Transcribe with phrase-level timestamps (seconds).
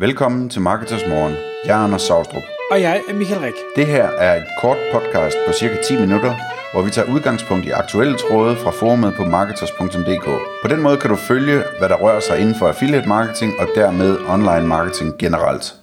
[0.00, 1.34] Velkommen til Marketers Morgen.
[1.64, 2.42] Jeg er Anders Saustrup.
[2.70, 3.54] Og jeg er Michael Rik.
[3.76, 6.34] Det her er et kort podcast på cirka 10 minutter,
[6.72, 10.24] hvor vi tager udgangspunkt i aktuelle tråde fra forumet på marketers.dk.
[10.62, 13.68] På den måde kan du følge, hvad der rører sig inden for affiliate marketing og
[13.74, 15.74] dermed online marketing generelt.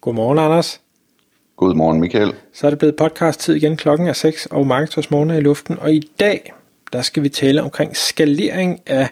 [0.00, 0.80] Godmorgen, Anders.
[1.56, 2.34] Godmorgen, Michael.
[2.52, 3.76] Så er det blevet podcast-tid igen.
[3.76, 5.78] Klokken er 6, og Marketers Morgen er i luften.
[5.78, 6.52] Og i dag,
[6.92, 9.08] der skal vi tale omkring skalering af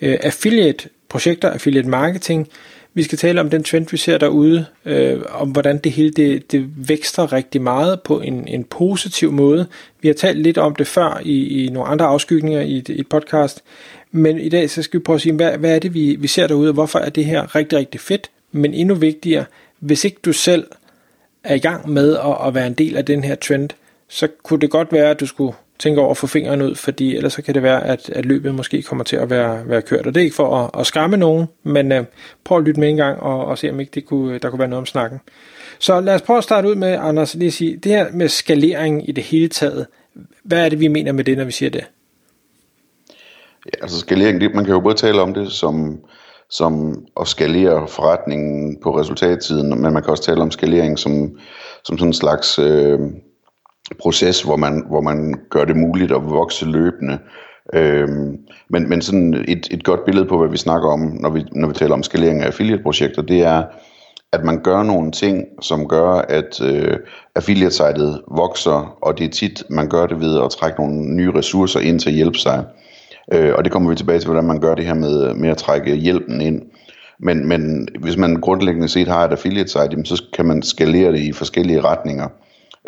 [0.00, 2.48] øh, affiliate-projekter, affiliate marketing,
[2.94, 6.52] vi skal tale om den trend, vi ser derude, øh, om hvordan det hele det,
[6.52, 9.66] det vækster rigtig meget på en, en positiv måde.
[10.00, 13.08] Vi har talt lidt om det før i, i nogle andre afskygninger i et, et
[13.08, 13.62] podcast,
[14.12, 16.26] men i dag så skal vi prøve at sige, hvad, hvad er det, vi, vi
[16.26, 19.44] ser derude, og hvorfor er det her rigtig, rigtig fedt, men endnu vigtigere,
[19.78, 20.66] hvis ikke du selv
[21.44, 23.70] er i gang med at, at være en del af den her trend,
[24.08, 27.16] så kunne det godt være, at du skulle tænke over at få fingeren ud, fordi
[27.16, 30.06] ellers så kan det være, at, at løbet måske kommer til at være, være kørt.
[30.06, 32.04] Og det er ikke for at, at skræmme nogen, men øh,
[32.44, 34.58] prøv at lytte med en gang og, og se, om ikke det kunne, der kunne
[34.58, 35.20] være noget om snakken.
[35.78, 38.28] Så lad os prøve at starte ud med, Anders, lige at sige, det her med
[38.28, 39.86] skalering i det hele taget,
[40.44, 41.84] hvad er det, vi mener med det, når vi siger det?
[43.66, 45.98] Ja, altså skalering, det, man kan jo både tale om det som,
[46.50, 51.38] som at skalere forretningen på resultattiden, men man kan også tale om skalering som,
[51.84, 52.58] som sådan en slags...
[52.58, 52.98] Øh,
[53.98, 57.18] proces, hvor man, hvor man gør det muligt at vokse løbende.
[57.74, 58.38] Øhm,
[58.70, 61.68] men, men sådan et, et godt billede på, hvad vi snakker om, når vi, når
[61.68, 63.62] vi taler om skalering af affiliate-projekter, det er,
[64.32, 66.96] at man gør nogle ting, som gør, at øh,
[67.34, 71.80] affiliate-sitet vokser, og det er tit, man gør det ved at trække nogle nye ressourcer
[71.80, 72.64] ind til at hjælpe sig.
[73.32, 75.56] Øh, og det kommer vi tilbage til, hvordan man gør det her med, med at
[75.56, 76.62] trække hjælpen ind.
[77.20, 81.32] Men, men hvis man grundlæggende set har et affiliate-site, så kan man skalere det i
[81.32, 82.28] forskellige retninger.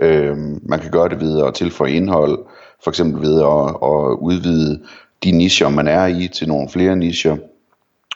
[0.03, 2.39] Øh, man kan gøre det ved at tilføje indhold,
[2.85, 4.81] for eksempel ved at, at udvide
[5.25, 7.37] de nicher, man er i, til nogle flere nicher,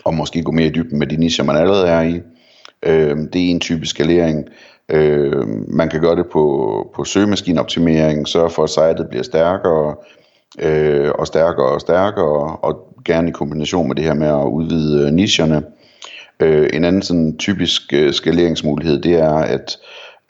[0.05, 2.21] og måske gå mere i dybden med de nicher, man allerede er i.
[2.83, 4.49] Øh, det er en type skalering.
[4.89, 9.95] Øh, man kan gøre det på, på søgemaskineoptimering, sørge for, at sitet bliver stærkere,
[10.59, 15.07] øh, og stærkere og stærkere, og gerne i kombination med det her med at udvide
[15.07, 15.63] øh, nicherne.
[16.41, 19.79] Øh, en anden sådan typisk øh, skaleringsmulighed, det er, at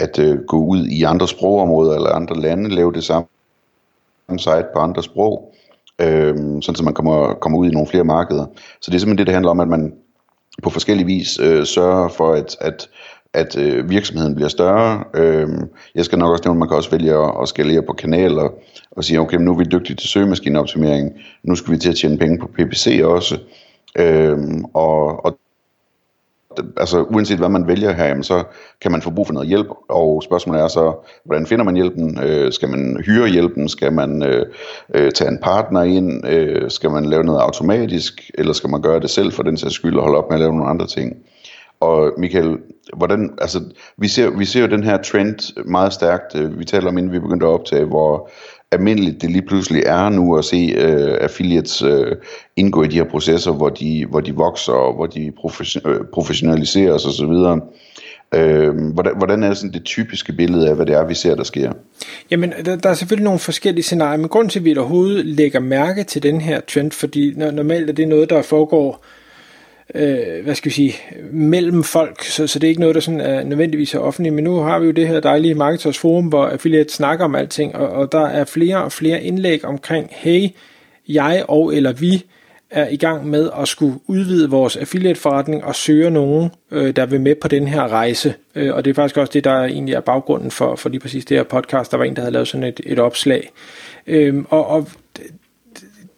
[0.00, 3.27] at øh, gå ud i andre sprogområder eller andre lande, lave det samme
[4.38, 5.55] site på andre sprog,
[6.00, 8.47] øh, sådan så man kommer, kommer ud i nogle flere markeder.
[8.81, 9.94] Så det er simpelthen det, det handler om, at man
[10.62, 12.88] på forskellige vis øh, sørger for, at, at,
[13.34, 15.05] at øh, virksomheden bliver større.
[15.15, 15.49] Øh,
[15.94, 18.49] jeg skal nok også nævne, at man kan også vælge at, at skalere på kanaler
[18.91, 21.11] og sige, okay, nu er vi dygtige til søgemaskineoptimering,
[21.43, 23.38] nu skal vi til at tjene penge på PPC også.
[23.99, 24.38] Øh,
[24.75, 25.38] og, og
[26.77, 28.44] altså uanset hvad man vælger her, jamen, så
[28.81, 32.21] kan man få brug for noget hjælp, og spørgsmålet er så, hvordan finder man hjælpen?
[32.22, 33.69] Øh, skal man hyre hjælpen?
[33.69, 34.47] Skal man øh,
[34.94, 36.27] øh, tage en partner ind?
[36.27, 38.31] Øh, skal man lave noget automatisk?
[38.34, 40.41] Eller skal man gøre det selv for den sags skyld og holde op med at
[40.41, 41.16] lave nogle andre ting?
[41.81, 42.59] Og Michael,
[42.97, 43.61] hvordan, altså,
[43.97, 47.12] vi ser, vi ser jo den her trend meget stærkt, øh, vi taler om inden
[47.12, 48.31] vi begyndte at optage, hvor
[48.72, 52.16] almindeligt det lige pludselig er nu at se øh, affiliates øh,
[52.56, 56.06] indgå i de her processer, hvor de, hvor de vokser, og hvor de profession, uh,
[56.12, 57.60] professionaliseres osv.
[58.34, 61.44] Øh, hvordan, hvordan er sådan det typiske billede af, hvad det er, vi ser, der
[61.44, 61.72] sker?
[62.31, 65.60] Jamen, der, der er selvfølgelig nogle forskellige scenarier, men grunden til, at vi overhovedet lægger
[65.60, 69.20] mærke til den her trend, fordi normalt er det noget, der foregår øh,
[69.95, 70.95] øh, hvad skal vi sige,
[71.33, 74.45] mellem folk, så, så det er ikke noget, der sådan er nødvendigvis er offentligt, men
[74.45, 77.89] nu har vi jo det her dejlige Marketers Forum, hvor affiliate snakker om alting, og,
[77.89, 80.49] og der er flere og flere indlæg omkring, hey,
[81.09, 82.25] jeg og eller vi
[82.71, 87.21] er i gang med at skulle udvide vores affiliate-forretning og søge nogen, øh, der vil
[87.21, 88.34] med på den her rejse.
[88.55, 91.25] Øh, og det er faktisk også det, der egentlig er baggrunden for, for lige præcis
[91.25, 91.91] det her podcast.
[91.91, 93.50] Der var en, der havde lavet sådan et, et opslag.
[94.06, 94.89] Øh, og, og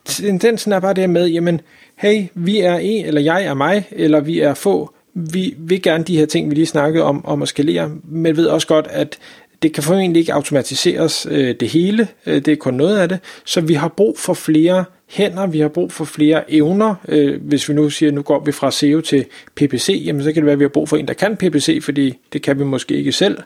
[0.05, 1.61] tendensen er bare det med, jamen,
[2.03, 4.95] hey, vi er en, eller jeg er mig, eller vi er få.
[5.15, 8.47] Vi vil gerne de her ting, vi lige snakkede om, om at skalere, men ved
[8.47, 9.19] også godt, at
[9.63, 13.19] det kan formentlig ikke automatiseres øh, det hele, øh, det er kun noget af det,
[13.45, 16.95] så vi har brug for flere hænder, vi har brug for flere evner.
[17.09, 19.25] Øh, hvis vi nu siger, nu går vi fra SEO til
[19.55, 21.79] PPC, jamen så kan det være, at vi har brug for en, der kan PPC,
[21.83, 23.39] fordi det kan vi måske ikke selv.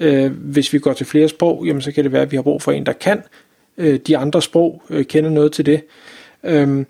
[0.00, 2.42] Øh, hvis vi går til flere sprog, jamen så kan det være, at vi har
[2.42, 3.22] brug for en, der kan
[3.78, 5.80] øh, de andre sprog, øh, kender noget til det.
[6.44, 6.84] Øh,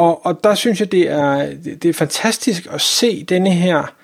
[0.00, 3.94] og, og der synes jeg, det er, det er fantastisk at se denne her,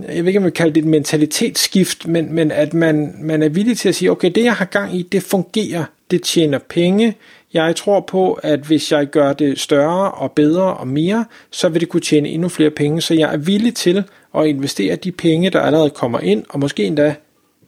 [0.00, 3.14] øh, jeg ved ikke, om jeg vil kalde det et mentalitetsskift, men, men at man,
[3.20, 6.22] man er villig til at sige, okay, det jeg har gang i, det fungerer, det
[6.22, 7.16] tjener penge,
[7.52, 11.80] jeg tror på, at hvis jeg gør det større og bedre og mere, så vil
[11.80, 14.04] det kunne tjene endnu flere penge, så jeg er villig til
[14.36, 17.14] at investere de penge, der allerede kommer ind, og måske endda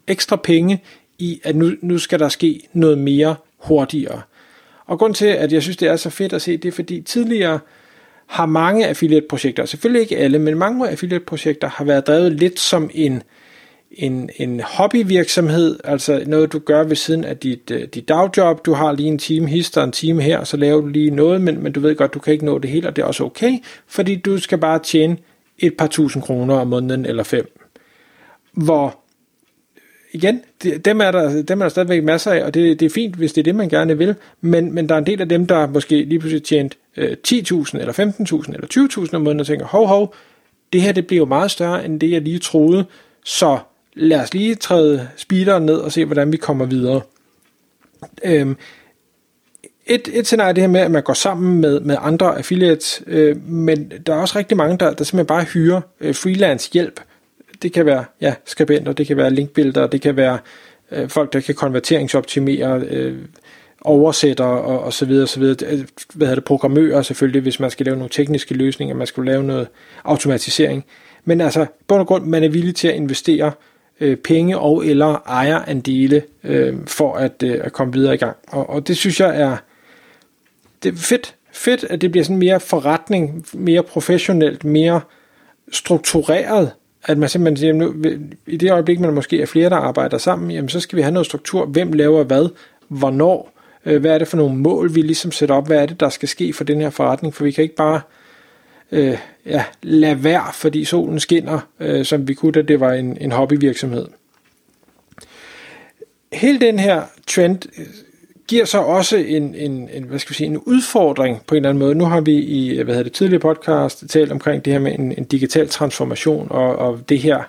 [0.07, 0.83] ekstra penge
[1.19, 4.23] i, at nu, nu skal der ske noget mere hurtigere.
[4.87, 7.01] Og grund til, at jeg synes, det er så fedt at se, det er fordi
[7.01, 7.59] tidligere
[8.27, 13.23] har mange affiliate-projekter, selvfølgelig ikke alle, men mange affiliate-projekter har været drevet lidt som en,
[13.91, 18.67] en, en hobbyvirksomhed, altså noget du gør ved siden af dit, øh, dit dagjob.
[18.67, 21.41] Du har lige en time hister, en time her, og så laver du lige noget,
[21.41, 23.25] men, men du ved godt, du kan ikke nå det hele, og det er også
[23.25, 23.53] okay,
[23.87, 25.17] fordi du skal bare tjene
[25.59, 27.59] et par tusind kroner om måneden eller fem.
[28.53, 29.04] Hvor
[30.15, 30.41] igen,
[30.85, 33.33] dem er, der, dem er der stadigvæk masser af, og det, det er fint, hvis
[33.33, 35.67] det er det, man gerne vil, men, men der er en del af dem, der
[35.67, 39.87] måske lige pludselig tjent øh, 10.000 eller 15.000 eller 20.000 om måneden, og tænker, hov,
[39.87, 40.15] hov,
[40.73, 42.85] det her det bliver jo meget større, end det jeg lige troede,
[43.25, 43.59] så
[43.95, 47.01] lad os lige træde speederen ned og se, hvordan vi kommer videre.
[48.25, 48.57] Øhm,
[49.87, 53.03] et, et scenarie er det her med, at man går sammen med, med andre affiliates,
[53.07, 57.01] øh, men der er også rigtig mange, der, der simpelthen bare hyrer øh, freelance hjælp.
[57.65, 60.39] Det kan være ja, skribenter, det kan være linkbilleder, det kan være
[60.91, 63.19] øh, folk, der kan konverteringsoptimere, øh,
[63.81, 65.57] oversætter og, og så videre, så videre.
[65.67, 65.85] Øh,
[66.15, 69.45] hvad hedder det, programmører selvfølgelig, hvis man skal lave nogle tekniske løsninger, man skal lave
[69.45, 69.69] noget
[70.05, 70.85] automatisering.
[71.25, 73.53] Men altså, på og grund, man er villig til at investere
[74.01, 78.37] øh, penge og eller ejerandele øh, for at, øh, at komme videre i gang.
[78.49, 79.57] Og, og det synes jeg er,
[80.83, 85.01] det er fedt, fedt, at det bliver sådan mere forretning, mere professionelt, mere
[85.73, 86.71] struktureret,
[87.05, 87.95] at man simpelthen siger, nu,
[88.47, 91.13] i det øjeblik, man måske er flere, der arbejder sammen, jamen så skal vi have
[91.13, 92.49] noget struktur, hvem laver hvad,
[92.89, 93.53] hvornår,
[93.87, 96.09] øh, hvad er det for nogle mål, vi ligesom sætter op, hvad er det, der
[96.09, 98.01] skal ske for den her forretning, for vi kan ikke bare
[98.93, 103.19] øh, ja, lade være, fordi solen skinner, øh, som vi kunne, da det var en,
[103.21, 104.07] en hobbyvirksomhed.
[106.33, 107.59] Hele den her trend
[108.49, 111.69] giver så også en, en, en, hvad skal vi sige, en udfordring på en eller
[111.69, 111.95] anden måde.
[111.95, 115.15] Nu har vi i hvad hedder det, tidligere podcast talt omkring det her med en,
[115.19, 117.43] en digital transformation og, og det her,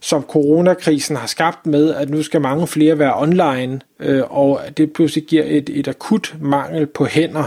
[0.00, 4.92] som coronakrisen har skabt med, at nu skal mange flere være online, øh, og det
[4.92, 7.44] pludselig giver et, et akut mangel på hænder.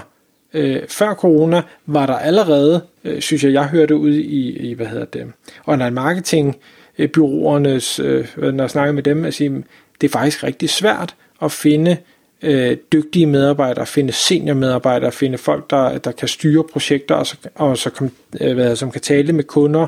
[0.54, 4.86] Øh, før corona var der allerede, øh, synes jeg, jeg hørte ud i, i hvad
[4.86, 5.32] hedder det,
[5.68, 6.58] online marketing,
[6.98, 9.64] øh, byråernes, øh, når jeg snakker med dem, at sige,
[10.02, 11.98] det er faktisk rigtig svært at finde
[12.42, 17.78] øh, dygtige medarbejdere, finde seniormedarbejdere, finde folk, der, der kan styre projekter, og, så, og
[17.78, 18.12] så kom,
[18.42, 19.88] øh, hvad, som kan tale med kunder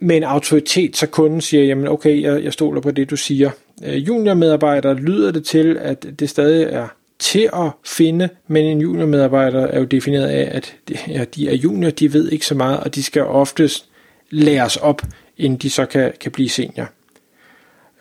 [0.00, 3.50] med en autoritet, så kunden siger, jamen okay, jeg, jeg stoler på det, du siger.
[3.84, 6.88] Øh, juniormedarbejdere lyder det til, at det stadig er
[7.18, 11.54] til at finde, men en juniormedarbejder er jo defineret af, at de, ja, de er
[11.54, 13.88] junior, de ved ikke så meget, og de skal oftest
[14.30, 15.02] læres op,
[15.36, 16.88] inden de så kan, kan blive senior.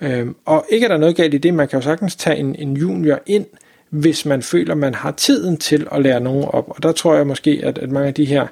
[0.02, 2.56] Øhm, og ikke er der noget galt i det, man kan jo sagtens tage en,
[2.56, 3.46] en junior ind,
[3.90, 6.66] hvis man føler, man har tiden til at lære nogen op.
[6.70, 8.48] Og der tror jeg måske, at, at mange af de her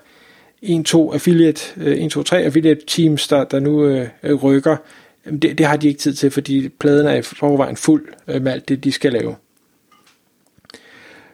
[0.63, 4.77] 1-2 affiliate, øh, 1-2-3 affiliate teams, der, der nu øh, øh rykker,
[5.25, 8.51] det, det har de ikke tid til, fordi pladen er i forvejen fuld øh, med
[8.51, 9.36] alt det, de skal lave.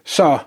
[0.06, 0.38] Så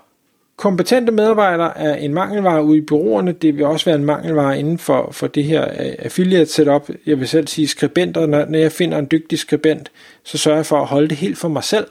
[0.57, 3.31] kompetente medarbejdere er en mangelvare ude i byråerne.
[3.31, 6.89] Det vil også være en mangelvare inden for, for det her øh, affiliate setup.
[7.05, 8.25] Jeg vil selv sige skribenter.
[8.25, 9.91] Når, når jeg finder en dygtig skribent,
[10.23, 11.87] så sørger jeg for at holde det helt for mig selv.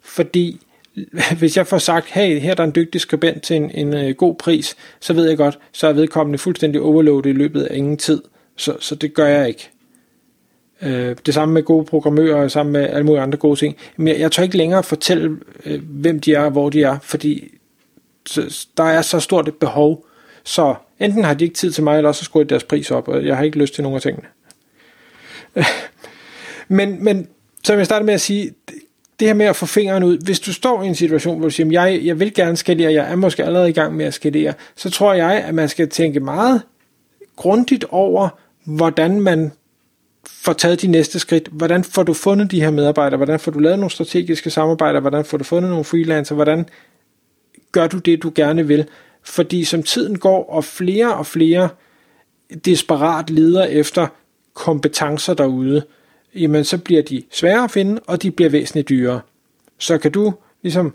[0.00, 0.60] Fordi
[1.38, 4.14] hvis jeg får sagt, hey, her er der en dygtig skribent til en, en øh,
[4.14, 7.96] god pris, så ved jeg godt, så er vedkommende fuldstændig overloadet i løbet af ingen
[7.96, 8.22] tid.
[8.56, 9.70] Så, så det gør jeg ikke.
[10.82, 13.76] Øh, det samme med gode programmører, og sammen med alle mulige andre gode ting.
[13.96, 16.98] Men jeg, jeg tør ikke længere fortælle, øh, hvem de er og hvor de er,
[17.02, 17.57] fordi
[18.76, 20.06] der er så stort et behov,
[20.44, 23.08] så enten har de ikke tid til mig, eller så skruer de deres pris op,
[23.08, 24.26] og jeg har ikke lyst til nogen af tingene.
[26.68, 27.28] men, men
[27.64, 28.52] som jeg startede med at sige,
[29.20, 31.50] det her med at få fingeren ud, hvis du står i en situation, hvor du
[31.50, 34.54] siger, jeg, jeg vil gerne skalere, jeg er måske allerede i gang med at skalere,
[34.76, 36.62] så tror jeg, at man skal tænke meget
[37.36, 38.28] grundigt over,
[38.64, 39.52] hvordan man
[40.26, 41.48] får taget de næste skridt.
[41.52, 43.16] Hvordan får du fundet de her medarbejdere?
[43.16, 45.00] Hvordan får du lavet nogle strategiske samarbejder?
[45.00, 46.34] Hvordan får du fundet nogle freelancer?
[46.34, 46.68] Hvordan
[47.72, 48.88] gør du det, du gerne vil?
[49.22, 51.68] Fordi som tiden går, og flere og flere
[52.64, 54.06] desperat leder efter
[54.54, 55.82] kompetencer derude,
[56.34, 59.20] jamen så bliver de sværere at finde, og de bliver væsentligt dyrere.
[59.78, 60.94] Så kan du ligesom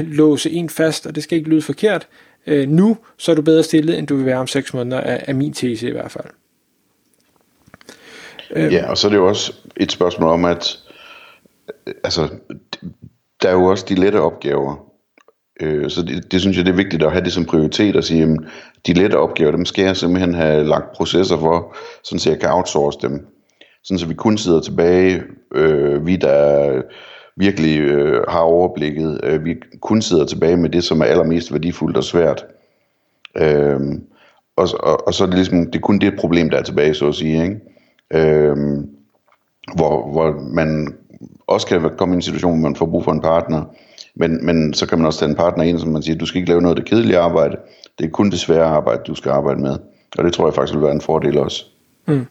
[0.00, 2.08] låse en fast, og det skal ikke lyde forkert,
[2.46, 5.24] øh, nu, så er du bedre stillet, end du vil være om 6 måneder, af,
[5.26, 6.24] af min tese i hvert fald.
[8.50, 8.72] Øh.
[8.72, 10.78] Ja, og så er det jo også et spørgsmål om, at
[11.86, 12.28] øh, altså,
[13.42, 14.91] der er jo også de lette opgaver,
[15.62, 18.04] Øh, så det, det synes jeg, det er vigtigt at have det som prioritet og
[18.04, 18.38] sige, at
[18.86, 22.50] de lette opgaver, dem skal jeg simpelthen have lagt processer for, sådan så jeg kan
[22.52, 23.26] outsource dem.
[23.84, 25.22] Sådan så vi kun sidder tilbage,
[25.54, 26.82] øh, vi der
[27.36, 31.96] virkelig øh, har overblikket, øh, vi kun sidder tilbage med det, som er allermest værdifuldt
[31.96, 32.44] og svært.
[33.36, 33.80] Øh,
[34.56, 36.94] og, og, og så er det ligesom, det er kun det problem, der er tilbage,
[36.94, 37.60] så at sige, ikke?
[38.14, 38.56] Øh,
[39.76, 40.94] hvor, hvor man
[41.46, 43.64] også kan komme i en situation, hvor man får brug for en partner,
[44.14, 46.38] men, men så kan man også tage en partner ind, som man siger, du skal
[46.38, 47.56] ikke lave noget af det kedelige arbejde,
[47.98, 49.76] Det er kun det svære arbejde, du skal arbejde med.
[50.18, 51.64] Og det tror jeg faktisk vil være en fordel også.
[52.06, 52.26] Mm.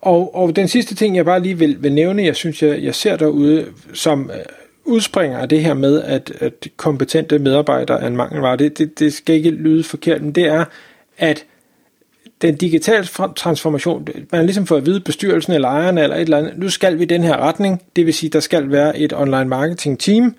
[0.00, 2.94] Og, og den sidste ting, jeg bare lige vil, vil nævne, jeg synes, jeg, jeg
[2.94, 4.38] ser derude, som øh,
[4.84, 9.12] udspringer af det her med, at, at kompetente medarbejdere er en mangelvare, det, det, det
[9.12, 10.64] skal ikke lyde forkert, men det er,
[11.18, 11.44] at
[12.42, 16.38] den digitale transformation, man har ligesom fået at vide bestyrelsen eller ejerne eller et eller
[16.38, 19.44] andet, nu skal vi den her retning, det vil sige, der skal være et online
[19.44, 20.34] marketing team,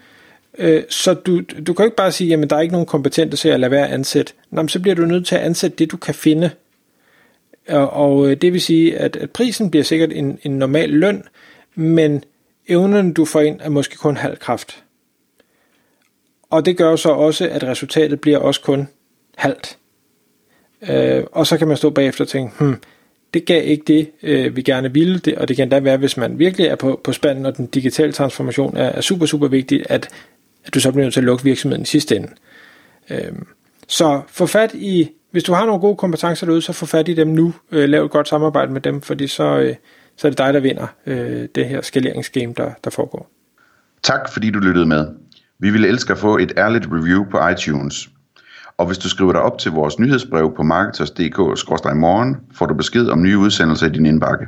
[0.58, 3.50] øh, så du, du kan ikke bare sige, jamen der er ikke nogen kompetente til
[3.50, 4.34] at lade være at ansætte.
[4.50, 6.51] Nå, så bliver du nødt til at ansætte det, du kan finde.
[7.67, 11.24] Og, og øh, det vil sige, at, at prisen bliver sikkert en, en normal løn,
[11.75, 12.24] men
[12.67, 14.84] evnen du får ind er måske kun halv kraft.
[16.50, 18.88] Og det gør så også, at resultatet bliver også kun
[19.36, 19.77] halvt.
[20.89, 22.75] Øh, og så kan man stå bagefter og tænke, hmm,
[23.34, 26.17] det gav ikke det, øh, vi gerne ville, det, og det kan da være, hvis
[26.17, 29.84] man virkelig er på, på spanden, og den digitale transformation er, er super, super vigtig,
[29.89, 30.10] at,
[30.65, 32.27] at du så bliver nødt til at lukke virksomheden i sidste ende.
[33.09, 33.31] Øh,
[33.87, 37.13] så få fat i, hvis du har nogle gode kompetencer derude, så få fat i
[37.13, 39.75] dem nu, øh, lav et godt samarbejde med dem, fordi så, øh,
[40.17, 43.31] så er det dig, der vinder øh, det her skaleringsgame, der, der foregår.
[44.03, 45.07] Tak fordi du lyttede med.
[45.59, 48.09] Vi ville elske at få et ærligt review på iTunes.
[48.77, 53.21] Og hvis du skriver dig op til vores nyhedsbrev på marketers.dk-morgen, får du besked om
[53.21, 54.45] nye udsendelser i din indbakke.